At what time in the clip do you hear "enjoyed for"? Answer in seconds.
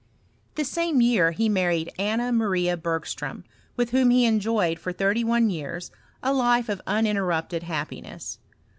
4.25-4.91